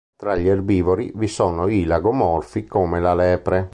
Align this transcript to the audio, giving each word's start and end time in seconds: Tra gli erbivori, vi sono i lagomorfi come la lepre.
Tra 0.15 0.35
gli 0.35 0.47
erbivori, 0.49 1.11
vi 1.13 1.27
sono 1.27 1.67
i 1.67 1.83
lagomorfi 1.83 2.65
come 2.65 2.99
la 2.99 3.13
lepre. 3.13 3.69